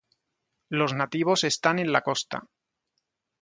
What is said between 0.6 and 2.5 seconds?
Los nativos están en la costa".